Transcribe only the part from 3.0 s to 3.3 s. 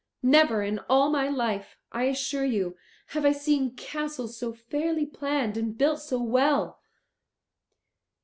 have